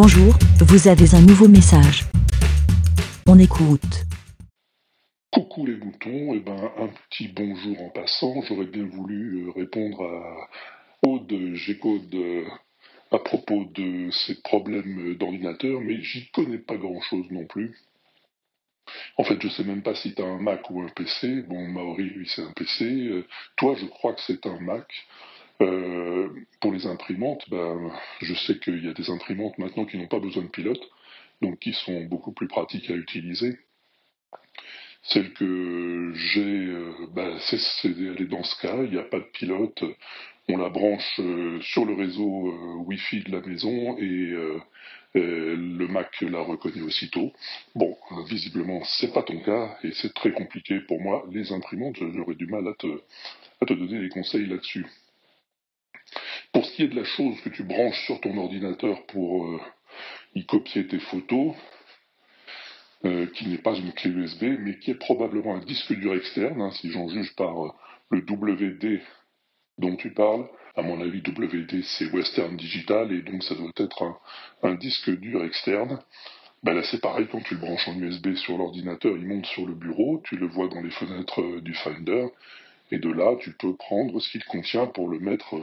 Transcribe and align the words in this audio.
Bonjour, 0.00 0.32
vous 0.60 0.86
avez 0.86 1.12
un 1.16 1.20
nouveau 1.22 1.48
message. 1.48 2.04
On 3.26 3.36
écoute. 3.36 4.04
Coucou 5.32 5.66
les 5.66 5.74
moutons, 5.74 6.34
et 6.34 6.38
ben 6.38 6.70
un 6.78 6.86
petit 7.10 7.26
bonjour 7.26 7.82
en 7.82 7.88
passant. 7.88 8.40
J'aurais 8.42 8.66
bien 8.66 8.84
voulu 8.84 9.42
euh, 9.42 9.50
répondre 9.50 10.04
à 10.04 10.48
Aude 11.02 11.34
G-Code 11.54 12.14
euh, 12.14 12.44
à 13.10 13.18
propos 13.18 13.64
de 13.74 14.08
ses 14.12 14.40
problèmes 14.40 15.16
d'ordinateur, 15.16 15.80
mais 15.80 16.00
j'y 16.00 16.30
connais 16.30 16.58
pas 16.58 16.76
grand 16.76 17.00
chose 17.00 17.26
non 17.32 17.46
plus. 17.46 17.76
En 19.16 19.24
fait, 19.24 19.42
je 19.42 19.48
sais 19.48 19.64
même 19.64 19.82
pas 19.82 19.96
si 19.96 20.14
tu 20.14 20.22
as 20.22 20.26
un 20.26 20.38
Mac 20.38 20.70
ou 20.70 20.80
un 20.80 20.88
PC. 20.90 21.42
Bon, 21.42 21.66
Maori, 21.66 22.04
lui, 22.04 22.28
c'est 22.28 22.42
un 22.42 22.52
PC. 22.52 22.84
Euh, 22.84 23.26
toi, 23.56 23.74
je 23.74 23.86
crois 23.86 24.14
que 24.14 24.20
c'est 24.20 24.46
un 24.46 24.60
Mac. 24.60 24.86
Euh, 25.60 26.28
pour 26.60 26.72
les 26.72 26.86
imprimantes, 26.86 27.48
ben, 27.50 27.90
je 28.20 28.34
sais 28.34 28.58
qu'il 28.58 28.84
y 28.84 28.88
a 28.88 28.92
des 28.92 29.10
imprimantes 29.10 29.58
maintenant 29.58 29.86
qui 29.86 29.98
n'ont 29.98 30.06
pas 30.06 30.20
besoin 30.20 30.44
de 30.44 30.48
pilote, 30.48 30.82
donc 31.42 31.58
qui 31.58 31.72
sont 31.72 32.02
beaucoup 32.04 32.32
plus 32.32 32.46
pratiques 32.46 32.90
à 32.90 32.94
utiliser. 32.94 33.58
Celle 35.02 35.32
que 35.32 36.12
j'ai, 36.14 36.66
euh, 36.66 36.92
ben, 37.12 37.38
c'est, 37.40 37.88
elle 37.88 38.20
est 38.22 38.26
dans 38.26 38.44
ce 38.44 38.60
cas, 38.60 38.82
il 38.84 38.90
n'y 38.90 38.98
a 38.98 39.02
pas 39.02 39.18
de 39.18 39.30
pilote, 39.32 39.82
on 40.48 40.58
la 40.58 40.68
branche 40.68 41.18
euh, 41.18 41.60
sur 41.60 41.84
le 41.84 41.94
réseau 41.94 42.84
Wi-Fi 42.86 43.24
de 43.24 43.32
la 43.32 43.40
maison 43.40 43.98
et 43.98 44.34
le 45.14 45.86
Mac 45.88 46.20
la 46.20 46.40
reconnaît 46.40 46.82
aussitôt. 46.82 47.32
Bon, 47.74 47.96
visiblement, 48.28 48.82
c'est 48.84 49.12
pas 49.12 49.22
ton 49.22 49.40
cas 49.40 49.76
et 49.82 49.90
c'est 49.92 50.14
très 50.14 50.30
compliqué 50.30 50.80
pour 50.80 51.00
moi. 51.00 51.26
Les 51.32 51.52
imprimantes, 51.52 51.96
j'aurais 51.98 52.36
du 52.36 52.46
mal 52.46 52.68
à 52.68 52.74
te 52.74 53.72
donner 53.74 54.00
des 54.00 54.08
conseils 54.08 54.46
là-dessus. 54.46 54.86
Pour 56.52 56.64
ce 56.64 56.72
qui 56.72 56.82
est 56.82 56.88
de 56.88 56.96
la 56.96 57.04
chose 57.04 57.40
que 57.42 57.50
tu 57.50 57.62
branches 57.62 58.06
sur 58.06 58.20
ton 58.20 58.36
ordinateur 58.38 59.04
pour 59.06 59.46
euh, 59.46 59.60
y 60.34 60.46
copier 60.46 60.86
tes 60.86 60.98
photos, 60.98 61.54
euh, 63.04 63.26
qui 63.26 63.46
n'est 63.46 63.58
pas 63.58 63.76
une 63.76 63.92
clé 63.92 64.10
USB, 64.10 64.44
mais 64.58 64.78
qui 64.78 64.90
est 64.90 64.98
probablement 64.98 65.54
un 65.54 65.60
disque 65.60 65.92
dur 65.92 66.14
externe, 66.14 66.60
hein, 66.60 66.72
si 66.72 66.90
j'en 66.90 67.08
juge 67.08 67.32
par 67.36 67.66
euh, 67.66 67.70
le 68.10 68.20
WD 68.20 69.00
dont 69.78 69.94
tu 69.94 70.12
parles. 70.12 70.48
À 70.74 70.82
mon 70.82 71.00
avis, 71.00 71.18
WD 71.18 71.82
c'est 71.84 72.10
Western 72.10 72.56
Digital 72.56 73.12
et 73.12 73.22
donc 73.22 73.44
ça 73.44 73.54
doit 73.54 73.70
être 73.76 74.18
un, 74.62 74.74
disque 74.74 75.10
dur 75.10 75.44
externe. 75.44 76.00
Ben 76.64 76.74
là 76.74 76.82
c'est 76.90 77.00
pareil, 77.00 77.28
quand 77.30 77.40
tu 77.40 77.54
le 77.54 77.60
branches 77.60 77.86
en 77.86 77.96
USB 78.00 78.34
sur 78.34 78.58
l'ordinateur, 78.58 79.16
il 79.16 79.26
monte 79.26 79.46
sur 79.46 79.64
le 79.64 79.74
bureau, 79.74 80.20
tu 80.24 80.36
le 80.36 80.46
vois 80.48 80.66
dans 80.66 80.80
les 80.80 80.90
fenêtres 80.90 81.60
du 81.60 81.74
Finder, 81.74 82.26
et 82.90 82.98
de 82.98 83.10
là 83.12 83.36
tu 83.40 83.52
peux 83.52 83.76
prendre 83.76 84.18
ce 84.18 84.28
qu'il 84.30 84.44
contient 84.44 84.86
pour 84.86 85.08
le 85.08 85.20
mettre 85.20 85.54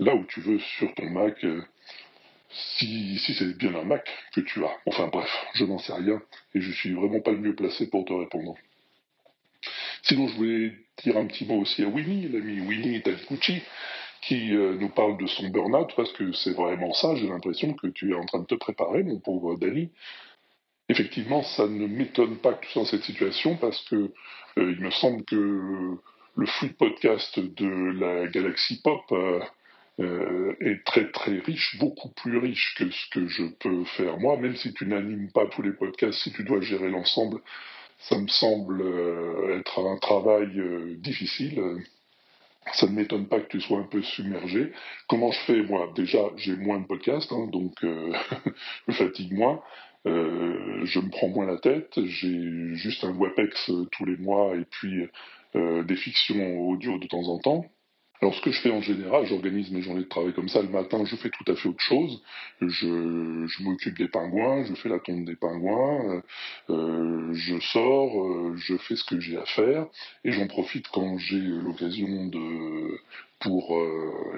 là 0.00 0.14
où 0.14 0.24
tu 0.24 0.40
veux 0.40 0.58
sur 0.58 0.92
ton 0.94 1.08
Mac, 1.10 1.44
euh, 1.44 1.62
si, 2.50 3.18
si 3.18 3.34
c'est 3.34 3.56
bien 3.56 3.74
un 3.74 3.84
Mac 3.84 4.08
que 4.34 4.40
tu 4.40 4.64
as. 4.64 4.76
Enfin 4.86 5.08
bref, 5.08 5.30
je 5.54 5.64
n'en 5.64 5.78
sais 5.78 5.92
rien 5.92 6.20
et 6.54 6.60
je 6.60 6.72
suis 6.72 6.92
vraiment 6.92 7.20
pas 7.20 7.30
le 7.30 7.38
mieux 7.38 7.54
placé 7.54 7.88
pour 7.88 8.04
te 8.04 8.12
répondre. 8.12 8.56
Sinon, 10.02 10.26
je 10.28 10.34
voulais 10.34 10.72
dire 11.04 11.16
un 11.18 11.26
petit 11.26 11.44
mot 11.44 11.60
aussi 11.60 11.84
à 11.84 11.86
Winnie, 11.86 12.28
l'ami 12.28 12.60
Winnie 12.60 13.02
Taniguchi, 13.02 13.62
qui 14.22 14.54
euh, 14.54 14.74
nous 14.78 14.88
parle 14.88 15.18
de 15.18 15.26
son 15.26 15.48
burn-out, 15.48 15.92
parce 15.94 16.12
que 16.12 16.32
c'est 16.32 16.52
vraiment 16.52 16.92
ça, 16.94 17.14
j'ai 17.16 17.28
l'impression 17.28 17.74
que 17.74 17.86
tu 17.88 18.10
es 18.10 18.14
en 18.14 18.24
train 18.24 18.40
de 18.40 18.46
te 18.46 18.54
préparer, 18.54 19.02
mon 19.02 19.18
pauvre 19.18 19.56
Danny. 19.56 19.90
Effectivement, 20.88 21.42
ça 21.42 21.66
ne 21.66 21.86
m'étonne 21.86 22.38
pas 22.38 22.54
que 22.54 22.64
tu 22.64 22.72
sois 22.72 22.82
dans 22.82 22.88
cette 22.88 23.04
situation, 23.04 23.56
parce 23.56 23.80
que 23.88 23.94
euh, 23.96 24.10
il 24.56 24.80
me 24.80 24.90
semble 24.90 25.24
que 25.24 25.98
le 26.36 26.46
flux 26.46 26.68
de 26.68 26.74
podcast 26.74 27.38
de 27.38 28.00
la 28.00 28.26
galaxie 28.28 28.80
pop 28.82 29.02
euh, 30.00 30.54
est 30.60 30.82
très 30.84 31.10
très 31.10 31.38
riche, 31.40 31.76
beaucoup 31.78 32.08
plus 32.08 32.38
riche 32.38 32.74
que 32.78 32.90
ce 32.90 33.10
que 33.10 33.26
je 33.26 33.42
peux 33.58 33.84
faire 33.84 34.18
moi, 34.18 34.38
même 34.38 34.56
si 34.56 34.72
tu 34.72 34.86
n'animes 34.86 35.30
pas 35.30 35.46
tous 35.46 35.60
les 35.60 35.72
podcasts, 35.72 36.20
si 36.20 36.32
tu 36.32 36.42
dois 36.42 36.62
gérer 36.62 36.88
l'ensemble, 36.88 37.40
ça 37.98 38.18
me 38.18 38.28
semble 38.28 38.80
euh, 38.80 39.58
être 39.58 39.78
un 39.80 39.98
travail 39.98 40.58
euh, 40.58 40.96
difficile. 40.96 41.84
Ça 42.72 42.86
ne 42.86 42.92
m'étonne 42.92 43.26
pas 43.26 43.40
que 43.40 43.48
tu 43.48 43.60
sois 43.60 43.78
un 43.78 43.84
peu 43.84 44.00
submergé. 44.00 44.72
Comment 45.08 45.32
je 45.32 45.40
fais 45.40 45.62
moi? 45.62 45.92
Déjà, 45.94 46.30
j'ai 46.36 46.56
moins 46.56 46.80
de 46.80 46.86
podcasts, 46.86 47.32
hein, 47.32 47.46
donc 47.48 47.74
je 48.88 48.92
fatigue 48.92 49.32
moins. 49.32 49.60
je 50.04 51.00
me 51.00 51.10
prends 51.10 51.28
moins 51.28 51.46
la 51.46 51.58
tête. 51.58 51.98
J'ai 52.04 52.74
juste 52.74 53.04
un 53.04 53.12
WebEx 53.12 53.70
tous 53.92 54.04
les 54.04 54.16
mois 54.16 54.54
et 54.56 54.64
puis 54.70 55.08
des 55.54 55.96
fictions 55.96 56.60
audio 56.68 56.98
de 56.98 57.06
temps 57.06 57.28
en 57.28 57.38
temps. 57.38 57.64
Alors 58.22 58.34
ce 58.34 58.42
que 58.42 58.50
je 58.50 58.60
fais 58.60 58.70
en 58.70 58.82
général, 58.82 59.24
j'organise 59.24 59.70
mes 59.70 59.80
journées 59.80 60.02
de 60.02 60.08
travail 60.08 60.34
comme 60.34 60.48
ça. 60.48 60.60
Le 60.60 60.68
matin, 60.68 61.04
je 61.06 61.16
fais 61.16 61.30
tout 61.30 61.50
à 61.50 61.56
fait 61.56 61.68
autre 61.70 61.80
chose. 61.80 62.22
Je, 62.60 63.62
m'occupe 63.62 63.96
des 63.96 64.08
pingouins, 64.08 64.64
je 64.64 64.74
fais 64.74 64.90
la 64.90 64.98
tombe 64.98 65.24
des 65.24 65.36
pingouins, 65.36 66.16
euh, 66.16 66.20
euh 66.70 67.32
je 67.32 67.58
sors, 67.60 68.22
euh, 68.22 68.54
je 68.56 68.76
fais 68.76 68.96
ce 68.96 69.04
que 69.04 69.18
j'ai 69.20 69.38
à 69.38 69.46
faire, 69.46 69.86
et 70.24 70.32
j'en 70.32 70.46
profite 70.48 70.88
quand 70.88 71.16
j'ai 71.18 71.40
l'occasion 71.40 72.30
pour 73.40 73.82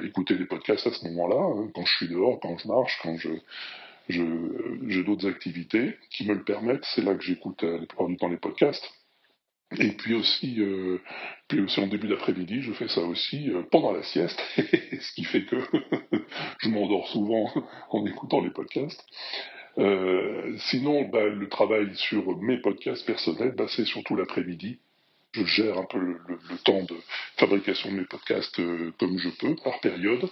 écouter 0.04 0.36
des 0.36 0.46
podcasts 0.46 0.86
à 0.86 0.92
ce 0.92 1.04
moment-là, 1.08 1.42
hein, 1.42 1.70
quand 1.74 1.84
je 1.84 1.96
suis 1.96 2.08
dehors, 2.08 2.38
quand 2.40 2.56
je 2.58 2.68
marche, 2.68 2.98
quand 3.02 3.16
je 3.16 3.30
j'ai 4.08 5.04
d'autres 5.04 5.28
activités 5.28 5.96
qui 6.10 6.26
me 6.26 6.34
le 6.34 6.44
permettent. 6.44 6.84
C'est 6.94 7.02
là 7.02 7.14
que 7.14 7.22
j'écoute 7.22 7.62
la 7.62 7.78
plupart 7.78 8.08
du 8.08 8.16
temps 8.16 8.28
les 8.28 8.36
podcasts. 8.36 8.84
Et 9.78 9.92
puis 9.92 10.14
aussi, 10.14 10.60
euh, 10.60 10.98
puis 11.48 11.60
aussi 11.60 11.80
en 11.80 11.86
début 11.86 12.08
d'après-midi, 12.08 12.62
je 12.62 12.72
fais 12.72 12.88
ça 12.88 13.00
aussi 13.00 13.50
euh, 13.50 13.62
pendant 13.70 13.92
la 13.92 14.02
sieste, 14.02 14.40
ce 14.56 15.12
qui 15.14 15.24
fait 15.24 15.44
que 15.44 15.56
je 16.60 16.68
m'endors 16.68 17.08
souvent 17.08 17.50
en 17.90 18.06
écoutant 18.06 18.40
les 18.40 18.50
podcasts. 18.50 19.04
Euh, 19.78 20.54
sinon, 20.70 21.08
bah, 21.08 21.24
le 21.24 21.48
travail 21.48 21.94
sur 21.94 22.36
mes 22.38 22.58
podcasts 22.58 23.06
personnels, 23.06 23.54
bah, 23.56 23.66
c'est 23.68 23.86
surtout 23.86 24.16
l'après-midi. 24.16 24.78
Je 25.32 25.44
gère 25.44 25.78
un 25.78 25.86
peu 25.86 25.98
le, 25.98 26.18
temps 26.62 26.82
de 26.82 26.94
fabrication 27.38 27.90
de 27.90 27.96
mes 27.96 28.04
podcasts 28.04 28.60
comme 28.98 29.18
je 29.18 29.30
peux, 29.30 29.56
par 29.64 29.80
période. 29.80 30.28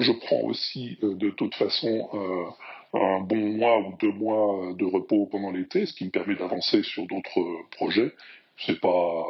Je 0.00 0.10
prends 0.12 0.40
aussi 0.40 0.96
de 1.02 1.28
toute 1.28 1.54
façon 1.54 2.08
un 2.94 3.20
bon 3.20 3.58
mois 3.58 3.78
ou 3.80 3.94
deux 4.00 4.10
mois 4.10 4.72
de 4.72 4.86
repos 4.86 5.28
pendant 5.30 5.50
l'été, 5.50 5.84
ce 5.84 5.92
qui 5.92 6.06
me 6.06 6.10
permet 6.10 6.34
d'avancer 6.34 6.82
sur 6.82 7.06
d'autres 7.06 7.44
projets 7.72 8.14
c'est 8.58 8.80
pas 8.80 9.24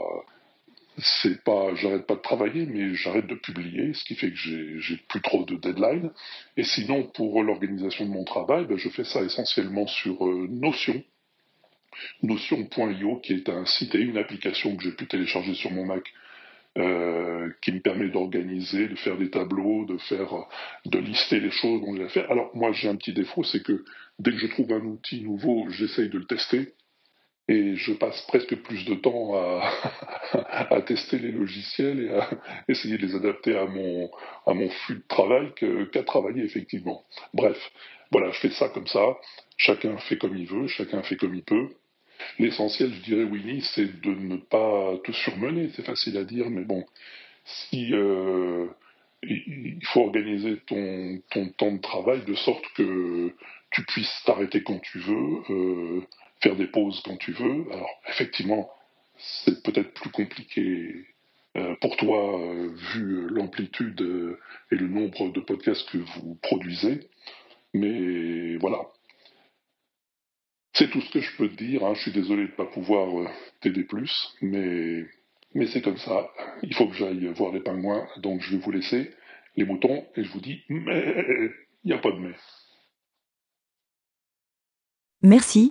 c'est 0.98 1.42
pas 1.44 1.74
j'arrête 1.76 2.06
pas 2.06 2.16
de 2.16 2.20
travailler 2.20 2.66
mais 2.66 2.94
j'arrête 2.94 3.26
de 3.26 3.34
publier 3.34 3.94
ce 3.94 4.04
qui 4.04 4.14
fait 4.16 4.30
que 4.30 4.36
j'ai 4.36 4.96
plus 5.08 5.20
trop 5.20 5.44
de 5.44 5.56
deadline 5.56 6.10
et 6.56 6.64
sinon 6.64 7.04
pour 7.04 7.42
l'organisation 7.42 8.04
de 8.04 8.10
mon 8.10 8.24
travail 8.24 8.66
ben, 8.66 8.76
je 8.76 8.88
fais 8.88 9.04
ça 9.04 9.22
essentiellement 9.22 9.86
sur 9.86 10.26
euh, 10.26 10.48
Notion. 10.50 11.02
Notion.io 12.22 13.16
qui 13.16 13.34
est 13.34 13.48
un 13.48 13.64
site 13.64 13.94
et 13.94 14.00
une 14.00 14.18
application 14.18 14.76
que 14.76 14.84
j'ai 14.84 14.92
pu 14.92 15.06
télécharger 15.06 15.54
sur 15.54 15.70
mon 15.70 15.84
Mac 15.84 16.04
euh, 16.76 17.50
qui 17.60 17.72
me 17.72 17.80
permet 17.80 18.08
d'organiser, 18.08 18.86
de 18.86 18.94
faire 18.94 19.16
des 19.16 19.30
tableaux, 19.30 19.84
de 19.86 19.96
faire, 19.98 20.46
de 20.84 20.98
lister 20.98 21.40
les 21.40 21.50
choses 21.50 21.80
dont 21.80 21.96
j'ai 21.96 22.04
à 22.04 22.08
faire. 22.08 22.30
Alors 22.30 22.54
moi 22.54 22.72
j'ai 22.72 22.88
un 22.88 22.94
petit 22.94 23.12
défaut, 23.12 23.42
c'est 23.42 23.62
que 23.62 23.84
dès 24.18 24.30
que 24.32 24.38
je 24.38 24.46
trouve 24.46 24.72
un 24.72 24.84
outil 24.84 25.22
nouveau, 25.22 25.68
j'essaye 25.70 26.08
de 26.08 26.18
le 26.18 26.26
tester 26.26 26.74
et 27.48 27.76
je 27.76 27.92
passe 27.92 28.20
presque 28.28 28.54
plus 28.56 28.84
de 28.84 28.94
temps 28.94 29.34
à, 30.32 30.82
tester 30.82 31.18
les 31.18 31.32
logiciels 31.32 32.00
et 32.00 32.10
à 32.10 32.30
essayer 32.68 32.98
de 32.98 33.06
les 33.06 33.14
adapter 33.14 33.56
à 33.56 33.66
mon, 33.66 34.68
flux 34.70 34.96
de 34.96 35.08
travail 35.08 35.52
qu'à 35.90 36.02
travailler 36.02 36.44
effectivement. 36.44 37.04
Bref, 37.34 37.58
voilà, 38.12 38.30
je 38.30 38.40
fais 38.40 38.50
ça 38.50 38.68
comme 38.68 38.86
ça, 38.86 39.16
chacun 39.56 39.96
fait 39.98 40.18
comme 40.18 40.36
il 40.36 40.46
veut, 40.46 40.66
chacun 40.66 41.02
fait 41.02 41.16
comme 41.16 41.34
il 41.34 41.42
peut. 41.42 41.68
L'essentiel, 42.38 42.92
je 42.92 43.00
dirais, 43.02 43.24
Winnie, 43.24 43.62
c'est 43.74 44.00
de 44.00 44.10
ne 44.10 44.36
pas 44.36 44.96
te 45.04 45.12
surmener, 45.12 45.70
c'est 45.74 45.84
facile 45.84 46.16
à 46.16 46.24
dire, 46.24 46.50
mais 46.50 46.64
bon, 46.64 46.84
euh, 47.74 48.66
il 49.22 49.86
faut 49.86 50.00
organiser 50.00 50.58
ton, 50.66 51.20
ton 51.30 51.48
temps 51.50 51.72
de 51.72 51.80
travail 51.80 52.22
de 52.24 52.34
sorte 52.34 52.64
que 52.74 53.32
tu 53.70 53.84
puisses 53.84 54.22
t'arrêter 54.24 54.62
quand 54.62 54.80
tu 54.80 54.98
veux, 54.98 55.42
euh, 55.50 56.00
faire 56.40 56.56
des 56.56 56.66
pauses 56.66 57.02
quand 57.04 57.16
tu 57.16 57.32
veux. 57.32 57.66
Alors 57.72 57.90
effectivement, 58.08 58.70
c'est 59.18 59.62
peut-être 59.62 59.92
plus 59.94 60.10
compliqué 60.10 61.06
euh, 61.56 61.74
pour 61.80 61.96
toi 61.96 62.40
euh, 62.40 62.68
vu 62.94 63.28
l'amplitude 63.28 64.00
euh, 64.02 64.38
et 64.70 64.76
le 64.76 64.86
nombre 64.86 65.32
de 65.32 65.40
podcasts 65.40 65.88
que 65.90 65.98
vous 65.98 66.36
produisez, 66.42 67.08
mais 67.74 68.56
voilà. 68.56 68.86
C'est 70.74 70.90
tout 70.90 71.00
ce 71.00 71.10
que 71.10 71.20
je 71.20 71.36
peux 71.36 71.48
te 71.48 71.56
dire. 71.56 71.84
Hein. 71.84 71.94
Je 71.94 72.02
suis 72.02 72.12
désolé 72.12 72.44
de 72.44 72.50
ne 72.50 72.56
pas 72.56 72.66
pouvoir 72.66 73.08
t'aider 73.60 73.82
plus, 73.82 74.36
mais, 74.40 75.06
mais 75.54 75.66
c'est 75.66 75.82
comme 75.82 75.96
ça. 75.96 76.30
Il 76.62 76.74
faut 76.74 76.86
que 76.86 76.94
j'aille 76.94 77.26
voir 77.34 77.52
les 77.52 77.60
pingouins, 77.60 78.06
donc 78.18 78.42
je 78.42 78.52
vais 78.52 78.62
vous 78.62 78.70
laisser 78.70 79.10
les 79.56 79.64
moutons 79.64 80.06
et 80.14 80.22
je 80.22 80.30
vous 80.30 80.40
dis 80.40 80.62
mais 80.68 81.24
il 81.82 81.88
n'y 81.88 81.92
a 81.92 81.98
pas 81.98 82.12
de 82.12 82.18
mais. 82.18 82.34
Merci, 85.22 85.70